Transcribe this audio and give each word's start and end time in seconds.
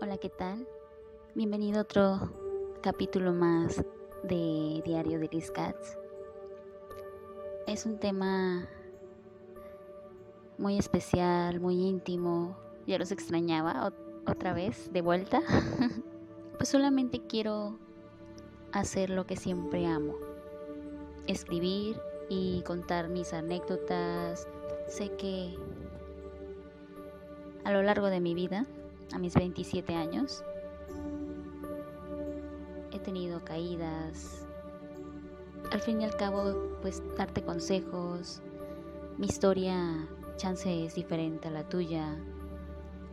Hola, 0.00 0.16
¿qué 0.16 0.28
tal? 0.28 0.64
Bienvenido 1.34 1.80
a 1.80 1.82
otro 1.82 2.32
capítulo 2.82 3.32
más 3.32 3.84
de 4.22 4.80
Diario 4.84 5.18
de 5.18 5.28
Liz 5.32 5.50
Katz. 5.50 5.98
Es 7.66 7.84
un 7.84 7.98
tema 7.98 8.68
muy 10.56 10.78
especial, 10.78 11.58
muy 11.58 11.82
íntimo. 11.82 12.56
Ya 12.86 12.96
los 12.96 13.10
extrañaba 13.10 13.92
otra 14.24 14.52
vez, 14.52 14.92
de 14.92 15.02
vuelta. 15.02 15.40
pues 16.58 16.68
solamente 16.68 17.26
quiero 17.26 17.76
hacer 18.70 19.10
lo 19.10 19.26
que 19.26 19.36
siempre 19.36 19.84
amo. 19.84 20.14
Escribir 21.26 22.00
y 22.28 22.62
contar 22.62 23.08
mis 23.08 23.32
anécdotas. 23.32 24.46
Sé 24.86 25.10
que 25.16 25.56
a 27.64 27.72
lo 27.72 27.82
largo 27.82 28.06
de 28.10 28.20
mi 28.20 28.34
vida, 28.34 28.64
a 29.12 29.18
mis 29.18 29.34
27 29.34 29.94
años, 29.94 30.44
he 32.92 32.98
tenido 32.98 33.44
caídas. 33.44 34.46
Al 35.70 35.80
fin 35.80 36.00
y 36.00 36.04
al 36.04 36.16
cabo, 36.16 36.54
pues 36.82 37.02
darte 37.16 37.42
consejos. 37.42 38.42
Mi 39.18 39.26
historia, 39.26 40.08
chance, 40.36 40.84
es 40.84 40.94
diferente 40.94 41.48
a 41.48 41.50
la 41.50 41.68
tuya. 41.68 42.16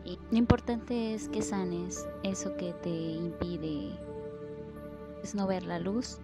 Y 0.03 0.19
lo 0.31 0.37
importante 0.37 1.13
es 1.13 1.27
que 1.29 1.41
sanes 1.41 2.07
eso 2.23 2.55
que 2.55 2.73
te 2.73 2.89
impide 2.89 3.97
es 5.23 5.33
no 5.33 5.47
ver 5.47 5.63
la 5.63 5.79
luz. 5.79 6.19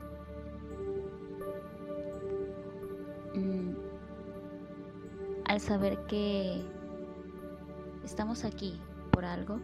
Mm, 3.34 3.74
al 5.46 5.60
saber 5.60 6.06
que 6.06 6.62
estamos 8.04 8.46
aquí 8.46 8.80
algo 9.26 9.60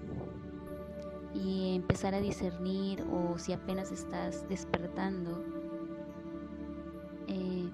y 1.34 1.76
empezar 1.76 2.14
a 2.16 2.20
discernir 2.20 3.04
o 3.12 3.38
si 3.38 3.54
apenas 3.54 3.92
estás 3.92 4.48
despertando, 4.50 5.44
eh, 7.28 7.70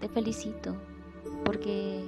te 0.00 0.08
felicito 0.08 0.74
porque 1.44 2.04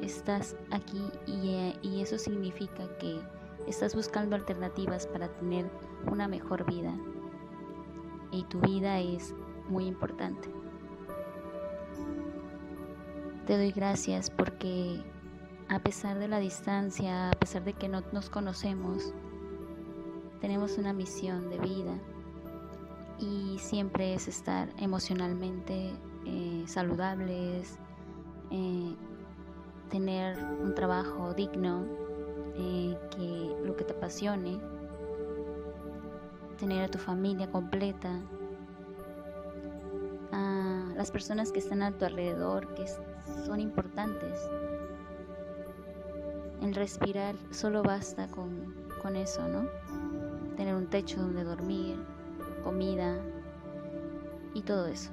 estás 0.00 0.56
aquí 0.70 1.02
y, 1.26 1.74
y 1.82 2.00
eso 2.00 2.18
significa 2.18 2.88
que 2.98 3.20
estás 3.66 3.94
buscando 3.94 4.36
alternativas 4.36 5.06
para 5.06 5.28
tener 5.28 5.70
una 6.10 6.28
mejor 6.28 6.64
vida 6.66 6.94
y 8.32 8.44
tu 8.44 8.60
vida 8.60 9.00
es 9.00 9.34
muy 9.68 9.86
importante. 9.86 10.48
Te 13.46 13.56
doy 13.56 13.70
gracias 13.70 14.30
porque 14.30 15.02
a 15.68 15.78
pesar 15.80 16.18
de 16.18 16.28
la 16.28 16.38
distancia, 16.38 17.30
a 17.30 17.32
pesar 17.32 17.64
de 17.64 17.72
que 17.72 17.88
no 17.88 18.02
nos 18.12 18.30
conocemos, 18.30 19.12
tenemos 20.40 20.78
una 20.78 20.92
misión 20.92 21.50
de 21.50 21.58
vida 21.58 21.98
y 23.18 23.58
siempre 23.58 24.14
es 24.14 24.28
estar 24.28 24.68
emocionalmente 24.78 25.92
eh, 26.24 26.64
saludables, 26.66 27.78
eh, 28.50 28.94
tener 29.90 30.38
un 30.62 30.74
trabajo 30.74 31.34
digno, 31.34 31.84
eh, 32.54 32.96
que 33.16 33.56
lo 33.64 33.76
que 33.76 33.84
te 33.84 33.92
apasione, 33.92 34.60
tener 36.58 36.84
a 36.84 36.88
tu 36.88 36.98
familia 36.98 37.50
completa, 37.50 38.20
a 40.32 40.92
las 40.96 41.10
personas 41.10 41.50
que 41.50 41.58
están 41.58 41.82
a 41.82 41.92
tu 41.92 42.04
alrededor, 42.04 42.72
que 42.74 42.84
son 43.46 43.60
importantes. 43.60 44.38
El 46.62 46.74
respirar 46.74 47.34
solo 47.50 47.82
basta 47.82 48.28
con, 48.28 48.74
con 49.02 49.16
eso, 49.16 49.46
¿no? 49.46 49.68
Tener 50.56 50.74
un 50.74 50.86
techo 50.86 51.20
donde 51.20 51.44
dormir, 51.44 51.96
comida 52.64 53.18
y 54.54 54.62
todo 54.62 54.86
eso. 54.86 55.10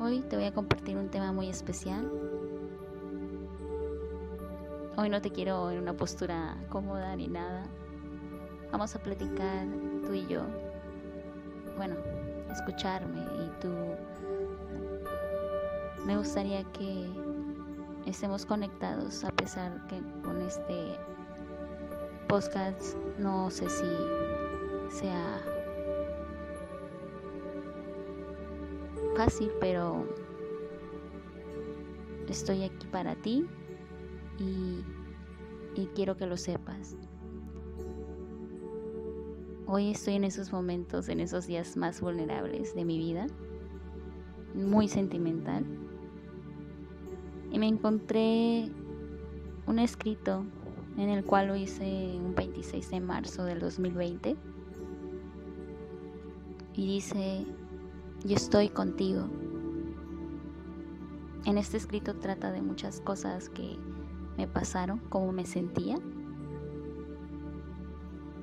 Hoy 0.00 0.20
te 0.22 0.36
voy 0.36 0.46
a 0.46 0.52
compartir 0.52 0.96
un 0.96 1.08
tema 1.10 1.32
muy 1.32 1.48
especial. 1.48 2.10
Hoy 4.96 5.08
no 5.08 5.20
te 5.20 5.30
quiero 5.30 5.70
en 5.70 5.78
una 5.78 5.94
postura 5.94 6.56
cómoda 6.70 7.14
ni 7.16 7.28
nada. 7.28 7.64
Vamos 8.70 8.94
a 8.94 8.98
platicar 8.98 9.66
tú 10.06 10.14
y 10.14 10.26
yo. 10.26 10.42
Bueno, 11.76 11.96
escucharme 12.50 13.20
y 13.20 13.60
tú. 13.60 13.68
Me 16.04 16.16
gustaría 16.16 16.64
que 16.72 17.08
estemos 18.12 18.44
conectados 18.44 19.24
a 19.24 19.30
pesar 19.30 19.86
que 19.86 19.98
con 20.22 20.42
este 20.42 20.98
podcast 22.28 22.94
no 23.18 23.50
sé 23.50 23.70
si 23.70 23.86
sea 24.90 25.40
fácil, 29.16 29.50
pero 29.60 30.06
estoy 32.28 32.64
aquí 32.64 32.86
para 32.88 33.14
ti 33.14 33.46
y, 34.38 34.84
y 35.74 35.86
quiero 35.94 36.18
que 36.18 36.26
lo 36.26 36.36
sepas. 36.36 36.94
Hoy 39.66 39.92
estoy 39.92 40.16
en 40.16 40.24
esos 40.24 40.52
momentos, 40.52 41.08
en 41.08 41.20
esos 41.20 41.46
días 41.46 41.78
más 41.78 42.02
vulnerables 42.02 42.74
de 42.74 42.84
mi 42.84 42.98
vida, 42.98 43.26
muy 44.54 44.86
sentimental. 44.86 45.64
Me 47.62 47.68
encontré 47.68 48.72
un 49.68 49.78
escrito 49.78 50.44
en 50.96 51.08
el 51.10 51.24
cual 51.24 51.46
lo 51.46 51.54
hice 51.54 52.18
un 52.18 52.34
26 52.34 52.90
de 52.90 52.98
marzo 52.98 53.44
del 53.44 53.60
2020. 53.60 54.36
Y 56.74 56.86
dice, 56.86 57.46
yo 58.24 58.34
estoy 58.34 58.68
contigo. 58.68 59.28
En 61.44 61.56
este 61.56 61.76
escrito 61.76 62.16
trata 62.16 62.50
de 62.50 62.62
muchas 62.62 63.00
cosas 63.00 63.48
que 63.48 63.78
me 64.36 64.48
pasaron, 64.48 64.98
cómo 65.08 65.30
me 65.30 65.46
sentía 65.46 66.00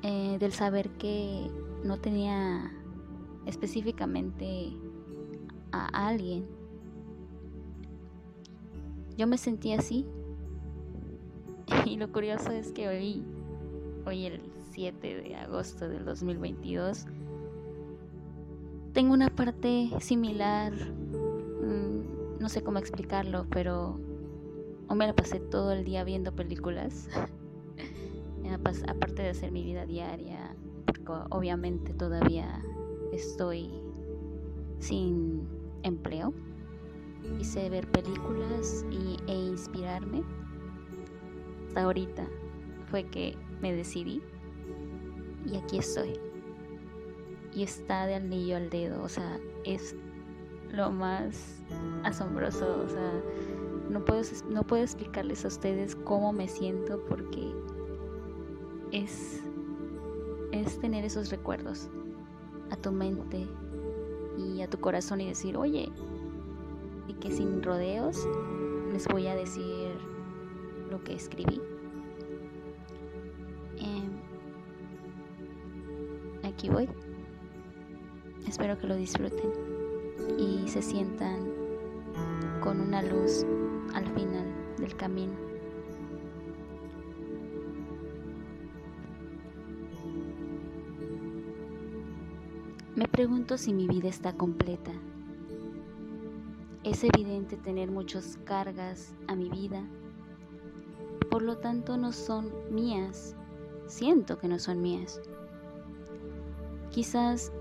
eh, 0.02 0.38
del 0.40 0.54
saber 0.54 0.92
que 0.92 1.52
no 1.84 1.98
tenía 1.98 2.72
específicamente 3.46 4.78
a 5.74 6.08
alguien. 6.08 6.59
Yo 9.20 9.28
me 9.28 9.38
sentía 9.38 9.80
así. 9.80 10.06
Y 11.86 11.98
lo 11.98 12.10
curioso 12.10 12.52
es 12.52 12.72
que 12.72 12.88
hoy, 12.88 13.22
hoy 14.06 14.26
el 14.26 14.40
7 14.72 15.22
de 15.22 15.36
agosto 15.36 15.90
del 15.90 16.06
2022, 16.06 17.06
tengo 18.94 19.14
una 19.14 19.28
parte 19.28 19.90
similar, 20.00 20.72
mm, 20.74 22.40
no 22.40 22.48
sé 22.48 22.64
cómo 22.64 22.80
explicarlo, 22.80 23.46
pero 23.50 24.00
o 24.88 24.96
me 24.96 25.06
la 25.06 25.14
pasé 25.14 25.42
todo 25.42 25.74
el 25.74 25.84
día 25.84 26.06
viendo 26.06 26.34
películas 26.34 27.10
aparte 28.88 29.22
de 29.22 29.30
hacer 29.30 29.52
mi 29.52 29.66
vida 29.66 29.86
diaria, 29.86 30.56
porque 30.86 31.12
obviamente 31.30 31.94
todavía 31.94 32.64
estoy 33.12 33.70
sin 34.80 35.46
empleo, 35.84 36.34
hice 37.40 37.70
ver 37.70 37.88
películas 37.88 38.86
y, 38.92 39.18
e 39.28 39.36
inspirarme. 39.36 40.24
Hasta 41.68 41.84
ahorita 41.84 42.28
fue 42.90 43.06
que 43.06 43.38
me 43.62 43.74
decidí 43.74 44.22
y 45.46 45.58
aquí 45.58 45.78
estoy. 45.78 46.20
Y 47.54 47.64
está 47.64 48.06
de 48.06 48.16
anillo 48.16 48.58
al 48.58 48.70
dedo, 48.70 49.02
o 49.04 49.10
sea, 49.10 49.40
es 49.64 49.96
lo 50.72 50.92
más 50.92 51.64
asombroso, 52.04 52.84
o 52.86 52.90
sea, 52.90 53.24
no 53.90 54.06
puedo, 54.06 54.22
no 54.50 54.64
puedo 54.64 54.84
explicarles 54.84 55.44
a 55.46 55.48
ustedes 55.48 55.96
cómo 55.96 56.32
me 56.32 56.48
siento 56.48 57.04
porque 57.06 57.52
es, 58.92 59.42
es 60.52 60.80
tener 60.80 61.06
esos 61.06 61.32
recuerdos 61.32 61.90
a 62.70 62.76
tu 62.76 62.92
mente 62.92 63.48
y 64.38 64.62
a 64.62 64.70
tu 64.70 64.80
corazón 64.80 65.22
y 65.22 65.28
decir, 65.28 65.58
oye, 65.58 65.92
y 67.10 67.14
que 67.14 67.32
sin 67.32 67.64
rodeos 67.64 68.28
les 68.94 69.08
voy 69.08 69.28
a 69.28 69.36
decir 69.36 69.90
lo 70.90 71.04
que 71.04 71.16
escribí. 71.16 71.60
Em, 73.80 74.12
aquí 76.44 76.70
voy. 76.70 76.88
Espero 78.48 78.78
que 78.78 78.88
lo 78.88 78.96
disfruten 78.96 79.52
y 80.38 80.68
se 80.68 80.82
sientan 80.82 81.40
con 82.62 82.80
una 82.80 83.02
luz 83.02 83.46
al 83.94 84.06
final 84.14 84.46
del 84.78 84.96
camino. 84.96 85.34
Me 92.96 93.08
pregunto 93.08 93.58
si 93.58 93.74
mi 93.74 93.88
vida 93.88 94.10
está 94.10 94.34
completa. 94.34 94.92
Es 96.90 97.04
evidente 97.04 97.56
tener 97.56 97.92
muchas 97.92 98.40
cargas 98.46 99.14
a 99.28 99.36
mi 99.36 99.48
vida, 99.48 99.84
por 101.30 101.44
lo 101.44 101.60
tanto 101.60 101.98
no 101.98 102.12
son 102.12 102.52
mías. 102.72 103.36
Siento 103.86 104.40
que 104.40 104.48
no 104.48 104.58
son 104.58 104.82
mías. 104.82 105.22
Quizás 106.90 107.52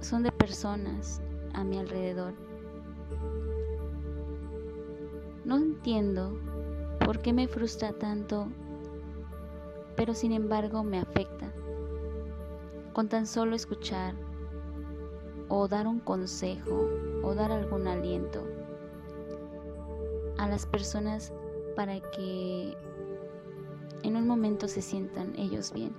son 0.00 0.24
de 0.24 0.30
personas 0.30 1.22
a 1.54 1.64
mi 1.64 1.78
alrededor. 1.78 2.34
No 5.46 5.56
entiendo 5.56 6.38
por 7.02 7.22
qué 7.22 7.32
me 7.32 7.48
frustra 7.48 7.94
tanto, 7.94 8.48
pero 9.96 10.12
sin 10.12 10.32
embargo 10.32 10.84
me 10.84 10.98
afecta. 10.98 11.50
Con 12.92 13.08
tan 13.08 13.26
solo 13.26 13.56
escuchar 13.56 14.12
o 15.48 15.66
dar 15.66 15.86
un 15.86 15.98
consejo 15.98 16.90
o 17.22 17.34
dar 17.34 17.50
algún 17.50 17.88
aliento 17.88 18.55
a 20.38 20.48
las 20.48 20.66
personas 20.66 21.32
para 21.74 22.00
que 22.00 22.76
en 24.02 24.16
un 24.16 24.26
momento 24.26 24.68
se 24.68 24.82
sientan 24.82 25.34
ellos 25.36 25.72
bien. 25.72 25.94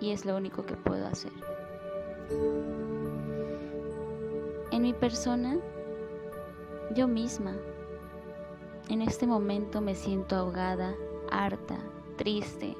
Y 0.00 0.10
es 0.10 0.24
lo 0.24 0.36
único 0.36 0.64
que 0.66 0.74
puedo 0.74 1.06
hacer. 1.06 1.32
En 4.70 4.82
mi 4.82 4.92
persona, 4.92 5.56
yo 6.94 7.08
misma, 7.08 7.54
en 8.88 9.02
este 9.02 9.26
momento 9.26 9.80
me 9.80 9.94
siento 9.94 10.36
ahogada, 10.36 10.94
harta, 11.30 11.78
triste, 12.16 12.76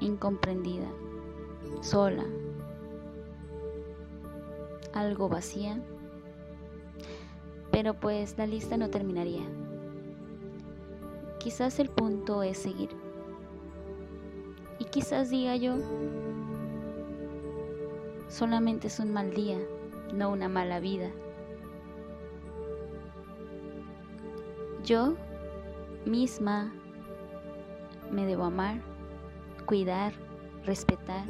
incomprendida, 0.00 0.88
sola, 1.80 2.24
algo 4.92 5.28
vacía, 5.28 5.82
pero 7.74 7.92
pues 7.92 8.38
la 8.38 8.46
lista 8.46 8.76
no 8.76 8.88
terminaría. 8.88 9.42
Quizás 11.40 11.80
el 11.80 11.88
punto 11.88 12.44
es 12.44 12.58
seguir. 12.58 12.90
Y 14.78 14.84
quizás 14.84 15.28
diga 15.28 15.56
yo, 15.56 15.74
solamente 18.28 18.86
es 18.86 19.00
un 19.00 19.12
mal 19.12 19.34
día, 19.34 19.58
no 20.14 20.30
una 20.30 20.48
mala 20.48 20.78
vida. 20.78 21.10
Yo 24.84 25.14
misma 26.06 26.72
me 28.12 28.24
debo 28.24 28.44
amar, 28.44 28.80
cuidar, 29.66 30.12
respetar 30.64 31.24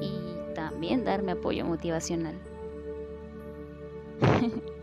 y 0.00 0.52
también 0.56 1.04
darme 1.04 1.30
apoyo 1.30 1.64
motivacional. 1.64 2.34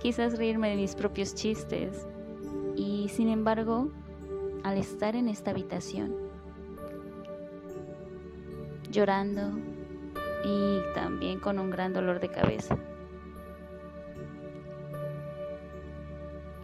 Quizás 0.00 0.38
reírme 0.38 0.70
de 0.70 0.76
mis 0.76 0.94
propios 0.94 1.34
chistes 1.34 2.06
y 2.76 3.08
sin 3.08 3.28
embargo, 3.28 3.90
al 4.62 4.78
estar 4.78 5.14
en 5.14 5.28
esta 5.28 5.50
habitación, 5.50 6.14
llorando 8.90 9.52
y 10.44 10.80
también 10.94 11.38
con 11.38 11.58
un 11.58 11.70
gran 11.70 11.92
dolor 11.92 12.18
de 12.20 12.28
cabeza, 12.28 12.76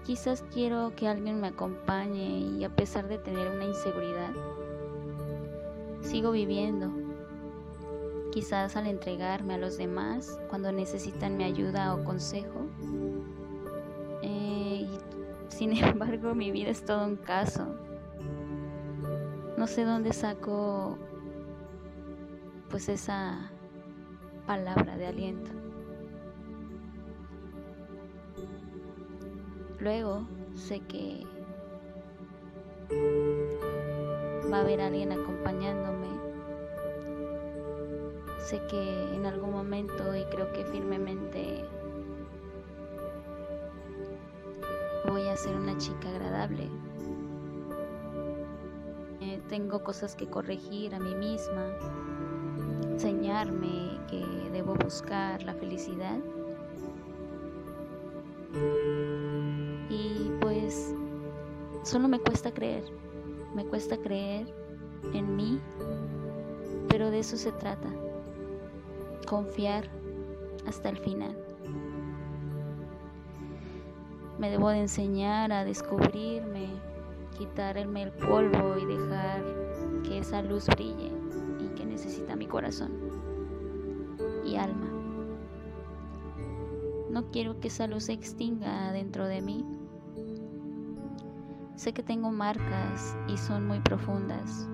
Quizás 0.06 0.44
quiero 0.54 0.92
que 0.94 1.08
alguien 1.08 1.40
me 1.40 1.48
acompañe 1.48 2.38
y 2.38 2.62
a 2.62 2.68
pesar 2.68 3.08
de 3.08 3.18
tener 3.18 3.50
una 3.50 3.64
inseguridad, 3.64 4.30
sigo 6.00 6.30
viviendo. 6.30 6.92
Quizás 8.30 8.76
al 8.76 8.86
entregarme 8.86 9.54
a 9.54 9.58
los 9.58 9.78
demás 9.78 10.38
cuando 10.48 10.70
necesitan 10.70 11.36
mi 11.36 11.42
ayuda 11.42 11.92
o 11.92 12.04
consejo. 12.04 12.65
Sin 15.56 15.72
embargo, 15.82 16.34
mi 16.34 16.50
vida 16.50 16.68
es 16.68 16.84
todo 16.84 17.06
un 17.06 17.16
caso. 17.16 17.64
No 19.56 19.66
sé 19.66 19.86
dónde 19.86 20.12
saco 20.12 20.98
pues 22.68 22.90
esa 22.90 23.50
palabra 24.46 24.98
de 24.98 25.06
aliento. 25.06 25.50
Luego 29.78 30.26
sé 30.54 30.80
que 30.80 31.24
va 34.52 34.58
a 34.58 34.60
haber 34.60 34.82
alguien 34.82 35.12
acompañándome. 35.12 36.08
Sé 38.40 38.60
que 38.68 39.14
en 39.14 39.24
algún 39.24 39.52
momento 39.52 40.14
y 40.14 40.22
creo 40.24 40.52
que 40.52 40.66
firmemente 40.66 41.64
voy 45.16 45.28
a 45.28 45.36
ser 45.36 45.56
una 45.56 45.76
chica 45.78 46.10
agradable. 46.10 46.68
Eh, 49.20 49.40
tengo 49.48 49.82
cosas 49.82 50.14
que 50.14 50.26
corregir 50.26 50.94
a 50.94 50.98
mí 50.98 51.14
misma, 51.14 51.72
enseñarme 52.82 53.98
que 54.08 54.24
debo 54.52 54.74
buscar 54.74 55.42
la 55.42 55.54
felicidad 55.54 56.18
Solo 61.86 62.08
me 62.08 62.18
cuesta 62.18 62.52
creer, 62.52 62.82
me 63.54 63.64
cuesta 63.64 63.96
creer 63.96 64.52
en 65.14 65.36
mí, 65.36 65.60
pero 66.88 67.12
de 67.12 67.20
eso 67.20 67.36
se 67.36 67.52
trata, 67.52 67.88
confiar 69.24 69.88
hasta 70.66 70.88
el 70.88 70.98
final. 70.98 71.45
Me 74.38 74.50
debo 74.50 74.70
de 74.70 74.80
enseñar 74.80 75.52
a 75.52 75.64
descubrirme, 75.64 76.68
quitarme 77.38 78.02
el 78.02 78.12
polvo 78.12 78.76
y 78.78 78.84
dejar 78.84 79.42
que 80.04 80.18
esa 80.18 80.42
luz 80.42 80.66
brille 80.66 81.12
y 81.58 81.68
que 81.74 81.86
necesita 81.86 82.36
mi 82.36 82.46
corazón 82.46 82.92
y 84.44 84.56
alma. 84.56 84.90
No 87.10 87.30
quiero 87.30 87.60
que 87.60 87.68
esa 87.68 87.86
luz 87.86 88.04
se 88.04 88.12
extinga 88.12 88.92
dentro 88.92 89.26
de 89.26 89.40
mí 89.40 89.64
Sé 91.76 91.92
que 91.92 92.02
tengo 92.02 92.32
marcas 92.32 93.14
y 93.28 93.36
son 93.36 93.66
muy 93.66 93.80
profundas. 93.80 94.66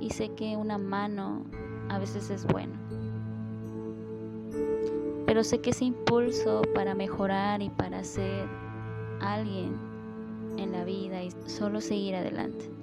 Y 0.00 0.10
sé 0.10 0.34
que 0.34 0.56
una 0.56 0.78
mano 0.78 1.44
a 1.88 2.00
veces 2.00 2.30
es 2.30 2.44
bueno. 2.44 2.74
Pero 5.36 5.44
sé 5.44 5.60
que 5.60 5.68
ese 5.68 5.84
impulso 5.84 6.62
para 6.74 6.94
mejorar 6.94 7.60
y 7.60 7.68
para 7.68 8.02
ser 8.04 8.48
alguien 9.20 9.76
en 10.56 10.72
la 10.72 10.82
vida 10.82 11.22
y 11.22 11.30
solo 11.44 11.82
seguir 11.82 12.14
adelante. 12.14 12.75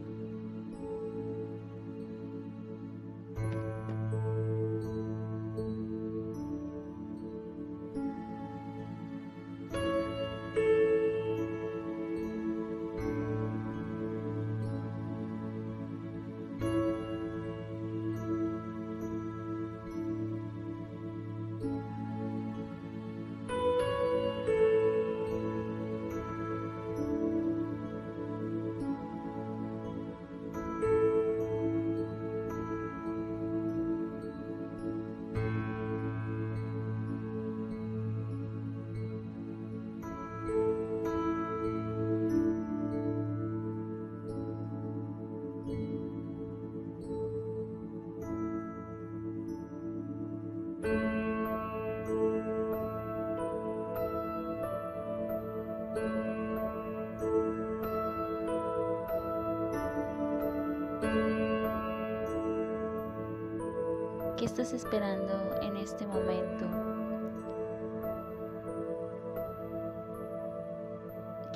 Estás 64.53 64.74
esperando 64.74 65.33
en 65.63 65.77
este 65.77 66.05
momento? 66.05 66.65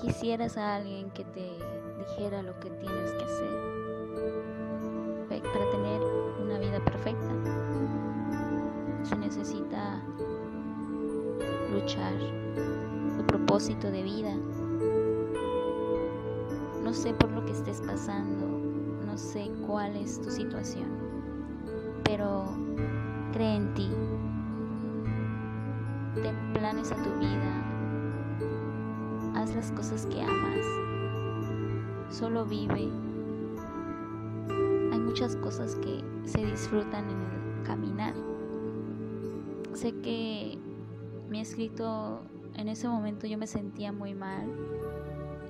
Quisieras 0.02 0.58
a 0.58 0.78
alguien 0.78 1.12
que 1.12 1.24
te 1.24 1.60
dijera 2.00 2.42
lo 2.42 2.60
que 2.60 2.72
tienes 2.72 3.12
que 3.12 3.24
hacer 3.24 3.68
para 5.30 5.70
tener 5.70 6.02
una 6.42 6.58
vida 6.58 6.84
perfecta. 6.84 7.30
Se 9.04 9.16
necesita 9.16 10.02
luchar, 11.72 12.16
tu 13.16 13.28
propósito 13.28 13.92
de 13.92 14.02
vida 14.02 14.36
No 16.84 16.94
sé 16.94 17.14
por 17.14 17.30
lo 17.32 17.46
que 17.46 17.52
estés 17.52 17.80
pasando, 17.82 18.48
no 19.06 19.18
sé 19.18 19.52
cuál 19.68 19.96
es 19.98 20.20
tu 20.20 20.32
situación, 20.32 21.07
pero 22.18 22.46
cree 23.32 23.58
en 23.58 23.74
ti. 23.76 23.90
Ten 26.16 26.36
planes 26.54 26.92
a 26.92 26.96
tu 26.96 27.12
vida. 27.20 27.64
Haz 29.36 29.56
las 29.56 29.72
cosas 29.72 30.08
que 30.08 30.24
amas. 30.24 30.66
Solo 32.10 32.44
vive. 32.46 32.90
Hay 34.92 35.00
muchas 35.00 35.36
cosas 35.36 35.76
que 35.76 36.04
se 36.26 36.44
disfrutan 36.44 37.08
en 37.08 37.22
el 37.22 37.64
caminar. 37.64 38.16
Sé 39.74 39.94
que 40.02 40.58
he 41.32 41.40
escrito 41.40 42.22
en 42.56 42.68
ese 42.68 42.88
momento 42.88 43.28
yo 43.28 43.38
me 43.38 43.46
sentía 43.46 43.92
muy 43.92 44.16
mal. 44.16 44.50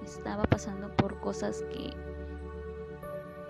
Estaba 0.03 0.43
pasando 0.43 0.93
por 0.97 1.17
cosas 1.21 1.63
que 1.71 1.93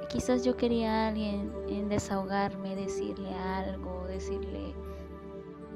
quizás 0.09 0.43
yo 0.43 0.55
quería 0.55 0.91
a 0.91 1.07
alguien 1.09 1.51
en 1.67 1.89
desahogarme, 1.89 2.75
decirle 2.75 3.33
algo, 3.33 4.05
decirle 4.07 4.73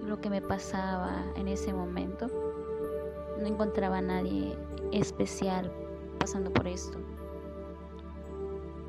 lo 0.05 0.19
que 0.19 0.29
me 0.29 0.41
pasaba 0.41 1.23
en 1.35 1.47
ese 1.47 1.73
momento. 1.73 2.27
No 3.39 3.47
encontraba 3.47 3.97
a 3.97 4.01
nadie 4.01 4.57
especial 4.91 5.71
pasando 6.19 6.51
por 6.51 6.67
esto. 6.67 6.97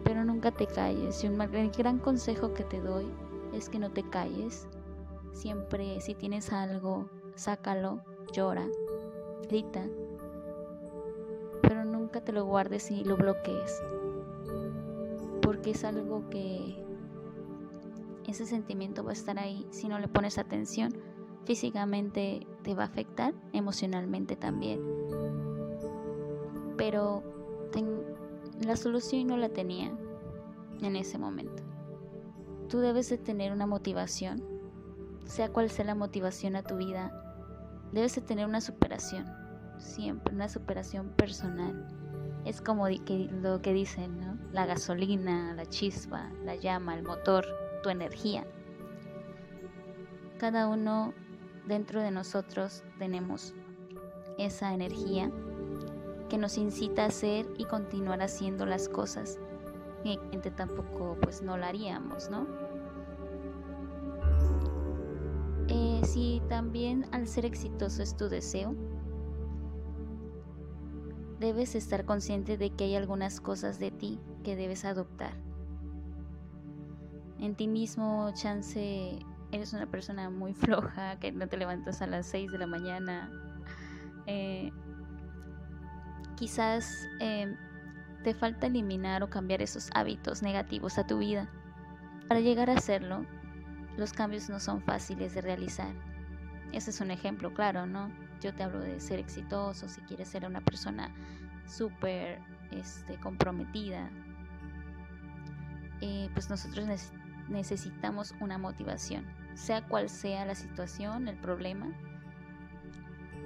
Pero 0.05 0.25
nunca 0.25 0.51
te 0.51 0.67
calles. 0.67 1.23
Y 1.25 1.29
un 1.29 1.39
gran 1.39 1.99
consejo 1.99 2.53
que 2.53 2.65
te 2.65 2.81
doy 2.81 3.07
es 3.53 3.69
que 3.69 3.79
no 3.79 3.91
te 3.91 4.03
calles. 4.03 4.67
Siempre 5.33 6.01
si 6.01 6.15
tienes 6.15 6.53
algo, 6.53 7.09
sácalo, 7.35 8.03
llora, 8.33 8.67
grita, 9.49 9.83
pero 11.63 11.85
nunca 11.85 12.21
te 12.21 12.33
lo 12.33 12.45
guardes 12.45 12.91
y 12.91 13.05
lo 13.05 13.17
bloquees, 13.17 13.83
porque 15.63 15.79
es 15.79 15.85
algo 15.85 16.29
que 16.29 16.85
ese 18.27 18.47
sentimiento 18.47 19.05
va 19.05 19.11
a 19.11 19.13
estar 19.13 19.39
ahí 19.39 19.65
si 19.71 19.87
no 19.87 20.01
le 20.01 20.09
pones 20.09 20.37
atención. 20.37 20.93
Físicamente 21.45 22.49
te 22.65 22.75
va 22.75 22.83
a 22.83 22.87
afectar, 22.87 23.33
emocionalmente 23.53 24.35
también. 24.35 24.81
Pero 26.77 27.23
la 28.67 28.75
solución 28.75 29.29
no 29.29 29.37
la 29.37 29.51
tenía 29.51 29.97
en 30.81 30.97
ese 30.97 31.17
momento. 31.17 31.63
Tú 32.69 32.81
debes 32.81 33.09
de 33.09 33.19
tener 33.19 33.53
una 33.53 33.67
motivación, 33.67 34.43
sea 35.27 35.53
cual 35.53 35.71
sea 35.71 35.85
la 35.85 35.95
motivación 35.95 36.57
a 36.57 36.65
tu 36.65 36.77
vida, 36.77 37.13
debes 37.93 38.17
de 38.17 38.23
tener 38.23 38.47
una 38.47 38.61
superación, 38.61 39.27
siempre 39.79 40.35
una 40.35 40.49
superación 40.49 41.11
personal. 41.11 41.87
Es 42.45 42.61
como 42.61 42.89
lo 42.89 43.63
que 43.63 43.73
dicen, 43.73 44.19
¿no? 44.19 44.32
La 44.53 44.67
gasolina, 44.67 45.55
la 45.55 45.67
chispa, 45.67 46.31
la 46.45 46.55
llama, 46.57 46.95
el 46.95 47.03
motor, 47.03 47.47
tu 47.83 47.89
energía. 47.89 48.47
Cada 50.39 50.69
uno 50.69 51.15
dentro 51.67 52.01
de 52.01 52.11
nosotros 52.11 52.85
tenemos 52.99 53.55
esa 54.39 54.75
energía 54.75 55.31
que 56.29 56.39
nos 56.39 56.59
incita 56.59 57.05
a 57.05 57.07
hacer 57.07 57.47
y 57.59 57.65
continuar 57.65 58.23
haciendo 58.23 58.67
las 58.67 58.89
cosas 58.89 59.39
que 60.03 60.51
tampoco 60.51 61.17
pues 61.21 61.43
no 61.43 61.57
la 61.57 61.69
haríamos, 61.69 62.29
¿no? 62.29 62.47
si 66.13 66.43
también 66.49 67.07
al 67.13 67.27
ser 67.27 67.47
exitoso 67.47 68.03
es 68.03 68.17
tu 68.17 68.29
deseo, 68.29 68.75
debes 71.41 71.75
estar 71.75 72.05
consciente 72.05 72.59
de 72.59 72.71
que 72.71 72.85
hay 72.85 72.97
algunas 72.97 73.41
cosas 73.41 73.79
de 73.79 73.91
ti 73.91 74.21
que 74.43 74.57
debes 74.57 74.85
adoptar. 74.85 75.35
En 77.39 77.55
ti 77.55 77.67
mismo, 77.67 78.31
chance, 78.35 79.19
eres 79.51 79.73
una 79.73 79.87
persona 79.87 80.31
muy 80.31 80.55
floja, 80.55 81.19
que 81.19 81.33
no 81.33 81.49
te 81.49 81.57
levantas 81.57 82.03
a 82.03 82.07
las 82.07 82.27
6 82.27 82.53
de 82.53 82.59
la 82.59 82.67
mañana. 82.67 83.31
Eh, 84.27 84.71
quizás 86.37 87.09
eh, 87.21 87.57
te 88.23 88.35
falta 88.35 88.67
eliminar 88.67 89.23
o 89.23 89.31
cambiar 89.31 89.63
esos 89.63 89.91
hábitos 89.95 90.43
negativos 90.43 90.99
a 90.99 91.07
tu 91.07 91.19
vida. 91.19 91.51
Para 92.29 92.41
llegar 92.41 92.71
a 92.71 92.75
hacerlo, 92.75 93.27
los 93.97 94.13
cambios 94.13 94.49
no 94.49 94.61
son 94.61 94.81
fáciles 94.81 95.35
de 95.35 95.41
realizar. 95.41 95.93
Ese 96.73 96.91
es 96.91 97.01
un 97.01 97.11
ejemplo 97.11 97.53
claro, 97.53 97.87
¿no? 97.87 98.11
Yo 98.41 98.55
te 98.55 98.63
hablo 98.63 98.81
de 98.81 99.01
ser 99.01 99.19
exitoso, 99.19 99.89
si 99.89 100.01
quieres 100.03 100.29
ser 100.29 100.47
una 100.47 100.61
persona 100.61 101.15
súper 101.67 102.41
este, 102.71 103.19
comprometida, 103.21 104.11
eh, 106.03 106.29
pues 106.35 106.51
nosotros 106.51 106.87
necesitamos 107.49 108.35
una 108.41 108.59
motivación, 108.59 109.25
sea 109.55 109.89
cual 109.89 110.11
sea 110.11 110.45
la 110.45 110.55
situación, 110.55 111.29
el 111.29 111.39
problema, 111.39 111.87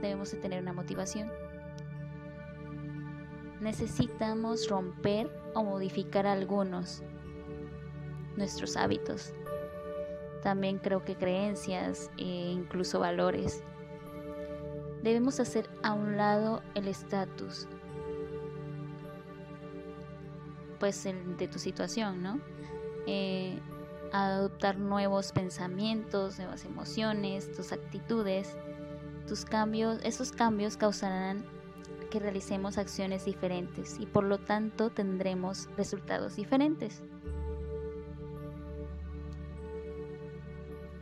debemos 0.02 0.32
de 0.32 0.38
tener 0.38 0.60
una 0.60 0.72
motivación. 0.72 1.30
Necesitamos 3.60 4.68
romper 4.68 5.30
o 5.54 5.62
modificar 5.62 6.26
algunos 6.26 7.04
nuestros 8.36 8.76
hábitos 8.76 9.32
también 10.46 10.78
creo 10.78 11.04
que 11.04 11.16
creencias 11.16 12.08
e 12.18 12.22
incluso 12.22 13.00
valores. 13.00 13.64
Debemos 15.02 15.40
hacer 15.40 15.68
a 15.82 15.92
un 15.92 16.16
lado 16.16 16.62
el 16.76 16.86
estatus, 16.86 17.66
pues 20.78 21.06
el 21.06 21.36
de 21.36 21.48
tu 21.48 21.58
situación, 21.58 22.22
¿no? 22.22 22.40
Eh, 23.06 23.58
adoptar 24.12 24.78
nuevos 24.78 25.32
pensamientos, 25.32 26.38
nuevas 26.38 26.64
emociones, 26.64 27.52
tus 27.52 27.72
actitudes, 27.72 28.56
tus 29.26 29.44
cambios, 29.44 29.98
esos 30.02 30.32
cambios 30.32 30.76
causarán 30.76 31.44
que 32.10 32.20
realicemos 32.20 32.78
acciones 32.78 33.24
diferentes 33.24 33.98
y 33.98 34.06
por 34.06 34.24
lo 34.24 34.38
tanto 34.38 34.90
tendremos 34.90 35.68
resultados 35.76 36.36
diferentes. 36.36 37.02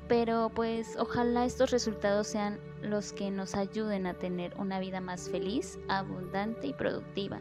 Pero 0.09 0.51
pues 0.55 0.97
ojalá 0.99 1.45
estos 1.45 1.71
resultados 1.71 2.27
sean 2.27 2.59
los 2.83 3.13
que 3.13 3.31
nos 3.31 3.55
ayuden 3.55 4.07
a 4.07 4.15
tener 4.15 4.55
una 4.59 4.79
vida 4.79 5.01
más 5.01 5.31
feliz, 5.31 5.79
abundante 5.89 6.67
y 6.67 6.73
productiva. 6.75 7.41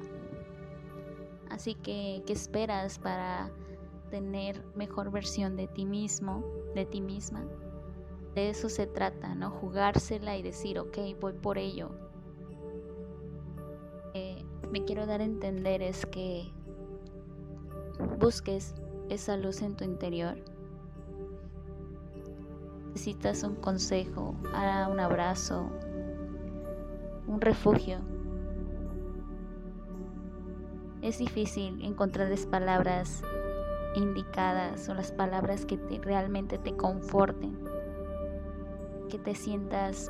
Así 1.54 1.76
que, 1.76 2.24
¿qué 2.26 2.34
esperas 2.34 2.98
para 2.98 3.52
tener 4.10 4.66
mejor 4.76 5.12
versión 5.12 5.56
de 5.56 5.68
ti 5.68 5.86
mismo, 5.86 6.44
de 6.74 6.86
ti 6.86 7.00
misma? 7.00 7.46
De 8.34 8.50
eso 8.50 8.68
se 8.68 8.88
trata, 8.88 9.36
¿no? 9.36 9.52
Jugársela 9.52 10.36
y 10.36 10.42
decir, 10.42 10.80
ok, 10.80 10.98
voy 11.22 11.34
por 11.34 11.58
ello. 11.58 11.92
Me 14.72 14.84
quiero 14.86 15.06
dar 15.06 15.22
a 15.22 15.24
entender 15.24 15.84
es 15.84 16.04
que 16.08 16.52
busques 18.20 18.74
esa 19.10 19.38
luz 19.38 19.62
en 19.62 19.76
tu 19.76 19.84
interior 19.84 20.36
necesitas 22.94 23.44
un 23.44 23.56
consejo, 23.56 24.36
un 24.90 25.00
abrazo, 25.00 25.70
un 27.28 27.42
refugio. 27.42 27.98
Es 31.04 31.18
difícil 31.18 31.84
encontrar 31.84 32.30
las 32.30 32.46
palabras 32.46 33.22
indicadas 33.94 34.88
o 34.88 34.94
las 34.94 35.12
palabras 35.12 35.66
que 35.66 35.78
realmente 36.02 36.58
te 36.58 36.78
conforten, 36.78 37.60
que 39.10 39.20
te 39.20 39.36
sientas 39.36 40.10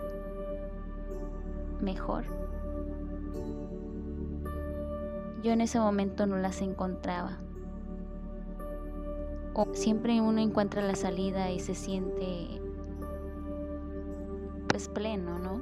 mejor. 1.81 2.25
Yo 5.41 5.51
en 5.51 5.61
ese 5.61 5.79
momento 5.79 6.27
no 6.27 6.37
las 6.37 6.61
encontraba. 6.61 7.39
O 9.55 9.65
siempre 9.73 10.21
uno 10.21 10.41
encuentra 10.41 10.83
la 10.83 10.95
salida 10.95 11.49
y 11.49 11.59
se 11.59 11.73
siente 11.73 12.61
pues 14.67 14.87
pleno, 14.89 15.39
¿no? 15.39 15.59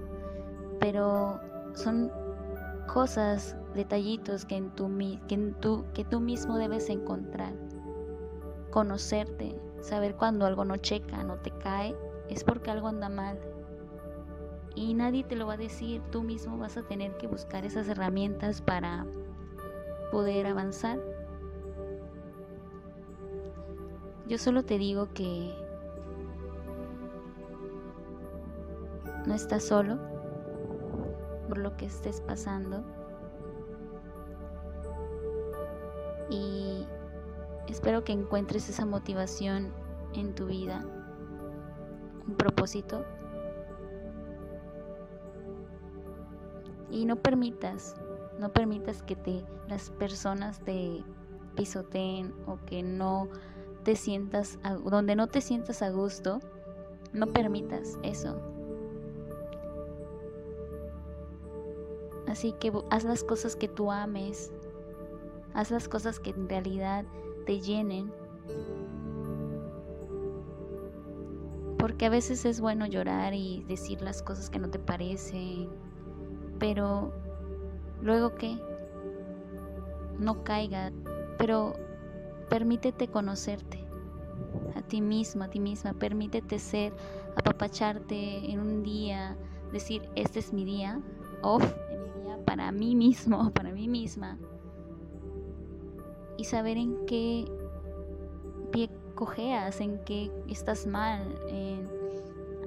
Pero 0.80 1.40
son 1.74 2.12
cosas, 2.94 3.56
detallitos 3.74 4.46
que, 4.46 4.56
en 4.56 4.72
tu, 4.72 4.90
que, 5.28 5.36
en 5.36 5.54
tu, 5.56 5.86
que 5.94 6.04
tú 6.06 6.20
mismo 6.20 6.58
debes 6.58 6.90
encontrar. 6.90 7.54
Conocerte, 8.70 9.60
saber 9.82 10.16
cuando 10.16 10.46
algo 10.46 10.66
no 10.66 10.78
checa, 10.78 11.24
no 11.24 11.36
te 11.38 11.52
cae, 11.52 11.96
es 12.30 12.44
porque 12.44 12.72
algo 12.72 12.88
anda 12.88 13.10
mal. 13.10 13.40
Y 14.76 14.94
nadie 14.94 15.24
te 15.24 15.36
lo 15.36 15.48
va 15.48 15.54
a 15.54 15.58
decir, 15.58 16.02
tú 16.12 16.24
mismo 16.24 16.58
vas 16.58 16.78
a 16.78 16.84
tener 16.84 17.18
que 17.18 17.28
buscar 17.28 17.66
esas 17.66 17.88
herramientas 17.88 18.62
para 18.62 19.06
poder 20.12 20.48
avanzar. 20.48 21.00
Yo 24.28 24.38
solo 24.38 24.64
te 24.64 24.78
digo 24.78 25.10
que 25.14 25.54
No 29.26 29.36
estás 29.36 29.64
solo 29.64 30.00
por 31.48 31.60
lo 31.60 31.78
que 31.78 31.86
estés 31.86 32.22
pasando. 32.22 32.84
Y 36.32 36.88
espero 37.68 38.04
que 38.04 38.14
encuentres 38.14 38.70
esa 38.70 38.86
motivación 38.86 39.72
en 40.14 40.34
tu 40.34 40.48
vida, 40.48 40.84
un 42.28 42.36
propósito. 42.36 43.06
Y 46.90 47.06
no 47.06 47.18
permitas, 47.18 47.96
no 48.40 48.52
permitas 48.52 49.04
que 49.04 49.16
te 49.16 49.46
las 49.68 49.90
personas 49.92 50.60
te 50.60 51.04
pisoteen 51.56 52.34
o 52.48 52.58
que 52.66 52.82
no 52.82 53.30
te 53.84 53.96
sientas, 53.96 54.60
donde 54.84 55.16
no 55.16 55.28
te 55.28 55.42
sientas 55.42 55.82
a 55.82 55.90
gusto, 55.90 56.40
no 57.14 57.28
permitas 57.28 57.98
eso. 58.04 58.40
Así 62.28 62.54
que 62.54 62.72
haz 62.90 63.04
las 63.04 63.24
cosas 63.24 63.56
que 63.56 63.68
tú 63.68 63.92
ames, 63.92 64.54
haz 65.54 65.72
las 65.72 65.88
cosas 65.88 66.20
que 66.20 66.32
en 66.32 66.48
realidad 66.50 67.06
te 67.46 67.60
llenen. 67.60 68.12
Porque 71.78 72.06
a 72.06 72.10
veces 72.10 72.46
es 72.46 72.62
bueno 72.62 72.86
llorar 72.86 73.34
y 73.34 73.64
decir 73.68 74.02
las 74.02 74.22
cosas 74.22 74.50
que 74.50 74.60
no 74.60 74.70
te 74.70 74.80
parecen, 74.80 75.70
pero 76.60 77.12
luego 78.02 78.36
que 78.36 78.58
no 80.20 80.44
caiga, 80.44 80.92
pero 81.38 81.74
permítete 82.50 83.08
conocerte 83.08 83.84
a 84.76 84.82
ti 84.82 85.02
mismo, 85.02 85.44
a 85.44 85.50
ti 85.50 85.60
misma, 85.60 85.94
permítete 85.94 86.60
ser, 86.60 86.94
apapacharte 87.36 88.52
en 88.52 88.60
un 88.60 88.84
día, 88.84 89.38
decir, 89.72 90.08
este 90.16 90.40
es 90.40 90.54
mi 90.54 90.66
día, 90.66 91.02
off, 91.42 91.64
mi 91.90 92.24
día 92.24 92.38
para 92.46 92.72
mí 92.72 92.96
mismo, 92.96 93.52
para 93.54 93.72
mí 93.72 93.88
misma, 93.88 94.38
y 96.42 96.44
saber 96.44 96.76
en 96.76 97.06
qué 97.06 97.46
pie 98.72 98.90
cojeas, 99.14 99.80
en 99.80 100.04
qué 100.06 100.32
estás 100.50 100.88
mal, 100.88 101.22
en 101.50 101.88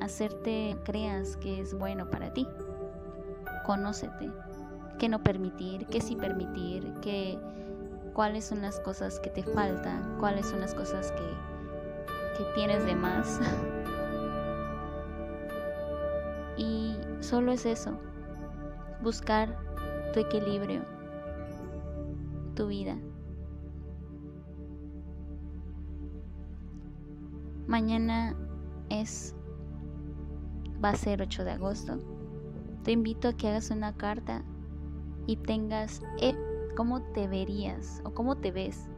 hacerte 0.01 0.77
creas 0.85 1.37
que 1.39 1.61
es 1.61 1.77
bueno 1.77 2.09
para 2.09 2.33
ti. 2.33 2.47
Conócete, 3.67 4.31
qué 5.01 5.09
no 5.09 5.25
permitir, 5.25 5.89
qué 5.89 6.01
sí 6.01 6.15
permitir, 6.15 6.95
qué 7.03 7.37
cuáles 8.13 8.45
son 8.45 8.63
las 8.63 8.79
cosas 8.79 9.19
que 9.19 9.31
te 9.31 9.43
faltan, 9.43 10.19
cuáles 10.21 10.47
son 10.47 10.61
las 10.61 10.73
cosas 10.73 11.11
que, 11.11 12.39
que 12.39 12.45
tienes 12.55 12.87
de 12.87 12.95
más. 12.95 13.41
y 16.57 16.97
solo 17.19 17.51
es 17.51 17.67
eso, 17.67 17.99
buscar 19.03 19.59
tu 20.13 20.21
equilibrio, 20.21 20.83
tu 22.55 22.69
vida. 22.69 22.97
Mañana 27.67 28.37
es 28.91 29.35
va 30.85 30.91
a 30.91 30.97
ser 30.97 31.23
8 31.23 31.45
de 31.45 31.53
agosto. 31.53 31.99
Te 32.83 32.93
invito 32.93 33.29
a 33.29 33.33
que 33.33 33.49
hagas 33.49 33.71
una 33.71 33.95
carta 33.95 34.45
y 35.27 35.37
tengas 35.37 36.03
el 36.21 36.37
cómo 36.77 37.01
te 37.13 37.27
verías 37.29 38.03
o 38.05 38.13
cómo 38.13 38.37
te 38.37 38.51
ves. 38.51 38.89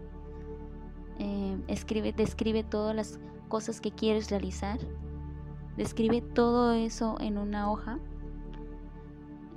Eh, 1.18 1.58
escribe, 1.68 2.12
describe 2.12 2.64
todas 2.64 2.94
las 2.94 3.20
cosas 3.48 3.80
que 3.80 3.92
quieres 3.92 4.30
realizar. 4.30 4.78
Describe 5.76 6.20
todo 6.20 6.72
eso 6.72 7.16
en 7.20 7.38
una 7.38 7.70
hoja. 7.70 7.98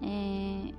Eh, 0.02 0.74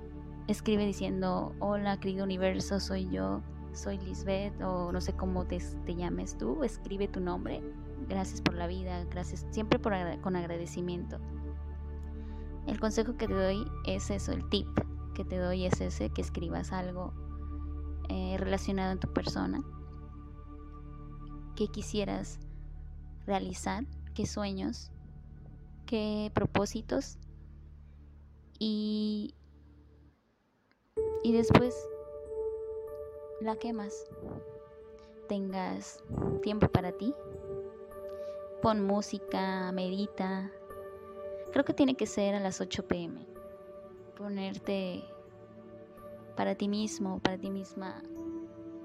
escribe 0.47 0.85
diciendo, 0.85 1.53
hola 1.59 1.99
querido 1.99 2.23
universo, 2.23 2.79
soy 2.79 3.09
yo, 3.09 3.41
soy 3.73 3.97
Lisbeth, 3.99 4.59
o 4.61 4.91
no 4.91 5.01
sé 5.01 5.13
cómo 5.13 5.45
te, 5.45 5.59
llames 5.87 6.37
tú. 6.37 6.63
Escribe 6.63 7.07
tu 7.07 7.19
nombre. 7.19 7.61
Gracias 8.11 8.41
por 8.41 8.55
la 8.55 8.67
vida, 8.67 9.05
gracias 9.05 9.45
siempre 9.51 9.79
por, 9.79 9.93
con 10.19 10.35
agradecimiento. 10.35 11.17
El 12.67 12.77
consejo 12.77 13.15
que 13.15 13.25
te 13.25 13.33
doy 13.33 13.65
es 13.85 14.09
eso, 14.09 14.33
el 14.33 14.49
tip 14.49 14.67
que 15.15 15.23
te 15.23 15.37
doy 15.37 15.65
es 15.65 15.79
ese, 15.79 16.09
que 16.09 16.19
escribas 16.19 16.73
algo 16.73 17.13
eh, 18.09 18.35
relacionado 18.37 18.91
en 18.91 18.99
tu 18.99 19.13
persona, 19.13 19.63
qué 21.55 21.69
quisieras 21.69 22.37
realizar, 23.25 23.85
qué 24.13 24.25
sueños, 24.25 24.91
qué 25.85 26.31
propósitos 26.33 27.17
y, 28.59 29.35
y 31.23 31.31
después 31.31 31.73
la 33.39 33.55
quemas. 33.55 34.05
Tengas 35.29 36.03
tiempo 36.41 36.67
para 36.67 36.91
ti, 36.91 37.15
pon 38.61 38.85
música, 38.85 39.71
medita. 39.71 40.51
Creo 41.51 41.65
que 41.65 41.73
tiene 41.73 41.95
que 41.95 42.05
ser 42.05 42.35
a 42.35 42.39
las 42.39 42.61
8 42.61 42.87
pm. 42.87 43.25
Ponerte 44.17 45.03
para 46.35 46.55
ti 46.55 46.67
mismo, 46.67 47.19
para 47.19 47.37
ti 47.37 47.49
misma, 47.49 48.01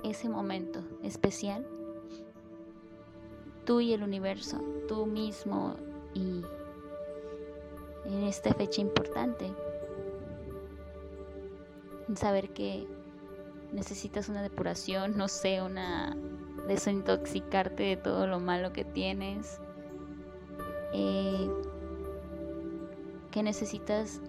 ese 0.02 0.28
momento 0.28 0.80
especial, 1.02 1.66
tú 3.64 3.80
y 3.80 3.92
el 3.92 4.02
universo, 4.02 4.62
tú 4.88 5.06
mismo 5.06 5.74
y 6.14 6.42
en 8.04 8.22
esta 8.24 8.54
fecha 8.54 8.80
importante, 8.80 9.52
saber 12.14 12.50
que 12.50 12.86
necesitas 13.72 14.28
una 14.28 14.42
depuración, 14.42 15.16
no 15.16 15.28
sé, 15.28 15.60
una 15.60 16.16
desintoxicarte 16.68 17.82
de 17.82 17.96
todo 17.96 18.26
lo 18.26 18.40
malo 18.40 18.72
que 18.72 18.84
tienes, 18.84 19.60
eh, 20.98 21.50
que 23.30 23.42
necesitas 23.42 24.22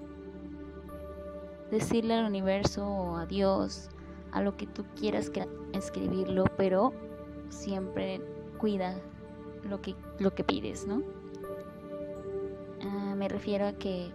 decirle 1.72 2.16
al 2.16 2.26
universo 2.26 2.86
o 2.86 3.16
a 3.16 3.26
Dios, 3.26 3.90
a 4.34 4.42
lo 4.42 4.58
que 4.58 4.68
tú 4.68 4.84
quieras 4.98 5.32
escribirlo, 5.72 6.44
pero 6.58 6.92
siempre 7.50 8.22
cuida 8.58 9.00
lo 9.64 9.82
que, 9.82 9.96
lo 10.20 10.36
que 10.36 10.44
pides, 10.44 10.86
¿no? 10.86 11.04
Ah, 12.84 13.16
me 13.16 13.30
refiero 13.30 13.66
a 13.66 13.72
que 13.72 14.12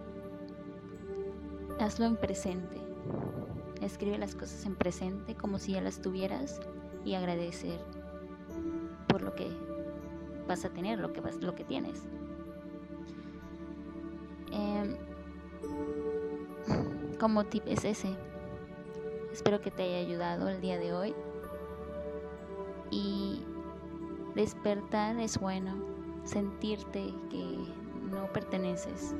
hazlo 1.79 2.05
en 2.05 2.17
presente. 2.17 2.77
Escribe 3.81 4.19
las 4.19 4.35
cosas 4.35 4.63
en 4.67 4.75
presente 4.75 5.33
como 5.33 5.57
si 5.57 5.71
ya 5.71 5.81
las 5.81 6.01
tuvieras 6.01 6.61
y 7.03 7.15
agradecer 7.15 7.79
por 9.07 9.23
lo 9.23 9.33
que 9.33 9.49
vas 10.47 10.65
a 10.65 10.69
tener, 10.69 10.99
lo 10.99 11.11
que, 11.13 11.21
vas, 11.21 11.41
lo 11.41 11.55
que 11.55 11.63
tienes. 11.63 12.03
Como 17.23 17.45
tip 17.45 17.63
es 17.67 17.85
ese. 17.85 18.17
Espero 19.31 19.61
que 19.61 19.71
te 19.71 19.83
haya 19.83 19.99
ayudado 19.99 20.49
el 20.49 20.59
día 20.59 20.77
de 20.77 20.91
hoy. 20.91 21.15
Y 22.91 23.45
despertar 24.35 25.17
es 25.17 25.39
bueno, 25.39 25.73
sentirte 26.25 27.15
que 27.29 27.59
no 28.11 28.25
perteneces 28.33 29.15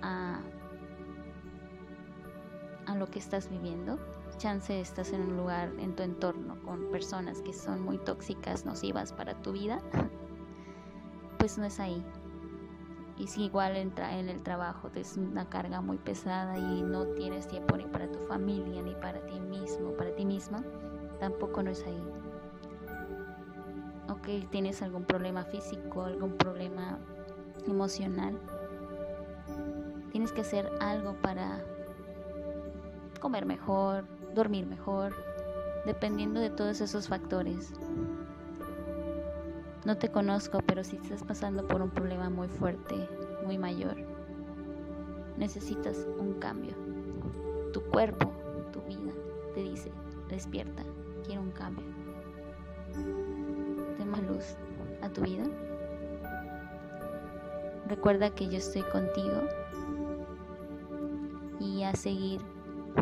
a, 0.00 0.40
a 2.86 2.94
lo 2.94 3.06
que 3.10 3.18
estás 3.18 3.50
viviendo. 3.50 3.98
Chance 4.38 4.80
estás 4.80 5.12
en 5.12 5.20
un 5.20 5.36
lugar, 5.36 5.70
en 5.78 5.94
tu 5.94 6.02
entorno, 6.02 6.58
con 6.62 6.90
personas 6.90 7.42
que 7.42 7.52
son 7.52 7.82
muy 7.82 7.98
tóxicas, 7.98 8.64
nocivas 8.64 9.12
para 9.12 9.34
tu 9.42 9.52
vida. 9.52 9.78
Pues 11.36 11.56
no 11.56 11.64
es 11.64 11.80
ahí 11.80 12.04
y 13.20 13.26
si 13.26 13.44
igual 13.44 13.76
entra 13.76 14.18
en 14.18 14.30
el 14.30 14.42
trabajo 14.42 14.90
es 14.94 15.18
una 15.18 15.46
carga 15.50 15.82
muy 15.82 15.98
pesada 15.98 16.56
y 16.58 16.82
no 16.82 17.04
tienes 17.08 17.46
tiempo 17.46 17.76
ni 17.76 17.84
para 17.84 18.10
tu 18.10 18.18
familia 18.20 18.80
ni 18.80 18.94
para 18.94 19.20
ti 19.26 19.38
mismo, 19.38 19.92
para 19.92 20.14
ti 20.14 20.24
misma, 20.24 20.64
tampoco 21.18 21.62
no 21.62 21.70
es 21.70 21.84
ahí. 21.84 22.02
Ok, 24.08 24.50
tienes 24.50 24.80
algún 24.80 25.04
problema 25.04 25.44
físico, 25.44 26.02
algún 26.02 26.38
problema 26.38 26.98
emocional, 27.66 28.40
tienes 30.10 30.32
que 30.32 30.40
hacer 30.40 30.70
algo 30.80 31.12
para 31.20 31.62
comer 33.20 33.44
mejor, 33.44 34.06
dormir 34.34 34.66
mejor, 34.66 35.14
dependiendo 35.84 36.40
de 36.40 36.48
todos 36.48 36.80
esos 36.80 37.08
factores. 37.08 37.70
No 39.84 39.96
te 39.96 40.10
conozco, 40.10 40.60
pero 40.66 40.84
si 40.84 40.96
estás 40.96 41.24
pasando 41.24 41.66
por 41.66 41.80
un 41.80 41.90
problema 41.90 42.28
muy 42.28 42.48
fuerte, 42.48 43.08
muy 43.44 43.56
mayor, 43.56 43.96
necesitas 45.38 46.06
un 46.18 46.34
cambio. 46.34 46.74
Tu 47.72 47.80
cuerpo, 47.82 48.30
tu 48.72 48.82
vida, 48.82 49.12
te 49.54 49.62
dice, 49.62 49.90
despierta, 50.28 50.82
quiero 51.24 51.40
un 51.40 51.52
cambio. 51.52 51.86
Más 54.10 54.22
luz 54.24 54.56
a 55.02 55.08
tu 55.08 55.20
vida. 55.22 55.44
Recuerda 57.86 58.30
que 58.34 58.48
yo 58.48 58.58
estoy 58.58 58.82
contigo 58.82 59.40
y 61.60 61.84
a 61.84 61.94
seguir 61.94 62.40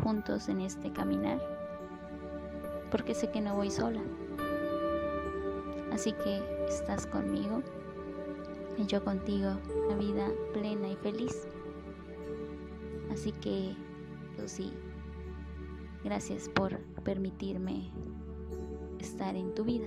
juntos 0.02 0.48
en 0.48 0.60
este 0.60 0.92
caminar. 0.92 1.40
porque 2.90 3.14
sé 3.14 3.30
que 3.30 3.40
no 3.40 3.54
voy 3.54 3.70
sola. 3.70 4.00
Así 5.92 6.12
que 6.12 6.57
estás 6.68 7.06
conmigo 7.06 7.62
y 8.76 8.86
yo 8.86 9.02
contigo, 9.04 9.56
una 9.86 9.96
vida 9.96 10.30
plena 10.52 10.88
y 10.88 10.96
feliz. 10.96 11.48
Así 13.10 13.32
que, 13.32 13.74
Lucy, 14.38 14.72
gracias 16.04 16.48
por 16.48 16.78
permitirme 17.02 17.90
estar 19.00 19.34
en 19.34 19.54
tu 19.54 19.64
vida. 19.64 19.86